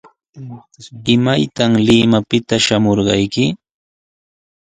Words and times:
¿Imaytaq 1.15 1.71
Limapita 1.87 2.55
shamurqayki? 2.65 3.45